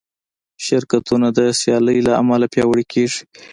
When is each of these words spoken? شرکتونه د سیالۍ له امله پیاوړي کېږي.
شرکتونه 0.65 1.27
د 1.37 1.39
سیالۍ 1.59 1.99
له 2.07 2.13
امله 2.21 2.45
پیاوړي 2.53 2.85
کېږي. 2.93 3.21